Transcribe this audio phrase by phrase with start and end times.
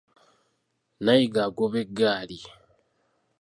[1.01, 2.39] Nnayiga agoba eggaali.